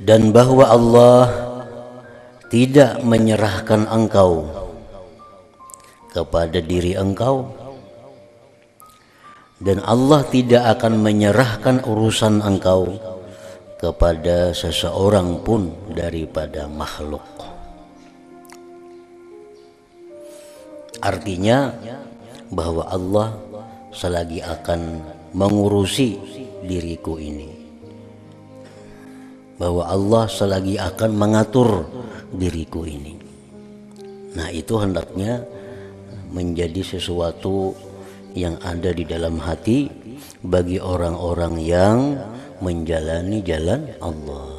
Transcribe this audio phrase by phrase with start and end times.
[0.00, 1.24] dan bahwa Allah
[2.52, 4.48] tidak menyerahkan engkau
[6.12, 7.48] kepada diri engkau
[9.62, 12.98] dan Allah tidak akan menyerahkan urusan engkau
[13.78, 17.22] kepada seseorang pun daripada makhluk.
[21.02, 21.74] Artinya
[22.50, 23.34] bahwa Allah
[23.94, 25.02] selagi akan
[25.34, 26.18] mengurusi
[26.62, 27.61] diriku ini.
[29.62, 31.86] Bahwa Allah selagi akan mengatur
[32.34, 33.14] diriku ini.
[34.34, 35.46] Nah, itu hendaknya
[36.34, 37.70] menjadi sesuatu
[38.34, 39.86] yang ada di dalam hati
[40.42, 42.18] bagi orang-orang yang
[42.58, 44.50] menjalani jalan Allah.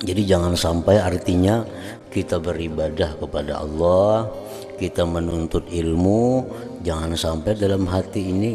[0.00, 1.64] Jadi jangan sampai artinya
[2.12, 4.28] kita beribadah kepada Allah,
[4.76, 6.44] kita menuntut ilmu,
[6.84, 8.52] jangan sampai dalam hati ini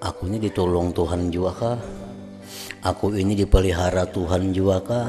[0.00, 1.80] aku ini ditolong Tuhan juga kah?
[2.80, 5.08] Aku ini dipelihara Tuhan juga kah?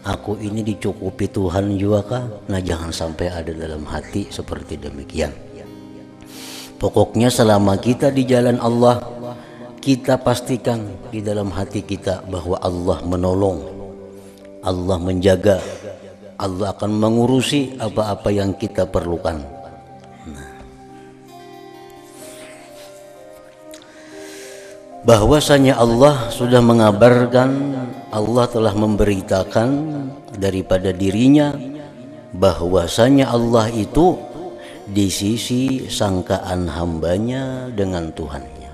[0.00, 2.24] Aku ini dicukupi Tuhan juga kah?
[2.48, 5.32] Nah jangan sampai ada dalam hati seperti demikian.
[6.80, 9.04] Pokoknya selama kita di jalan Allah,
[9.84, 13.58] kita pastikan di dalam hati kita bahwa Allah menolong,
[14.64, 15.60] Allah menjaga,
[16.40, 19.59] Allah akan mengurusi apa-apa yang kita perlukan.
[25.00, 27.50] Bahwasanya Allah sudah mengabarkan,
[28.12, 29.68] Allah telah memberitakan
[30.36, 31.56] daripada dirinya
[32.36, 34.20] bahwasanya Allah itu
[34.84, 38.72] di sisi sangkaan hambanya dengan Tuhannya.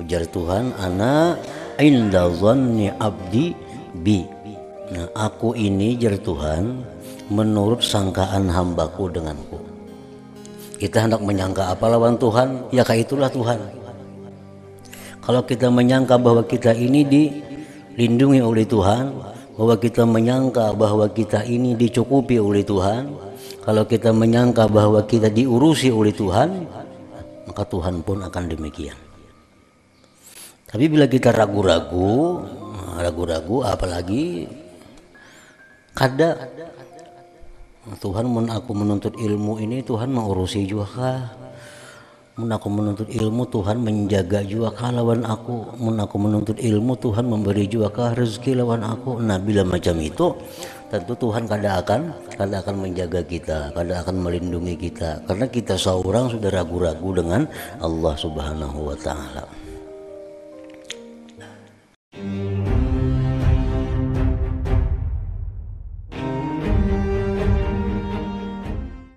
[0.00, 1.44] Ujar Tuhan, anak
[1.84, 3.52] inda zanni abdi
[3.92, 4.24] bi.
[4.88, 6.80] Nah, aku ini jar Tuhan
[7.28, 9.60] menurut sangkaan hambaku denganku.
[10.80, 12.72] Kita hendak menyangka apa lawan Tuhan?
[12.72, 13.85] Ya kayak itulah Tuhan.
[15.26, 19.10] Kalau kita menyangka bahwa kita ini dilindungi oleh Tuhan,
[19.58, 23.10] bahwa kita menyangka bahwa kita ini dicukupi oleh Tuhan,
[23.66, 26.70] kalau kita menyangka bahwa kita diurusi oleh Tuhan,
[27.50, 28.94] maka Tuhan pun akan demikian.
[30.70, 32.46] Tapi bila kita ragu-ragu,
[32.94, 34.46] ragu-ragu apalagi
[35.90, 36.38] kada
[37.98, 41.34] Tuhan mun aku menuntut ilmu ini Tuhan mengurusi juga?
[42.36, 45.72] Mun aku menuntut ilmu Tuhan menjaga juga kah lawan aku?
[45.80, 49.16] Mun aku menuntut ilmu Tuhan memberi juga kah rezeki lawan aku?
[49.24, 50.36] Nah bila macam itu
[50.92, 56.28] tentu Tuhan kada akan kada akan menjaga kita, kada akan melindungi kita karena kita seorang
[56.28, 57.48] sudah ragu-ragu dengan
[57.80, 59.65] Allah Subhanahu wa taala.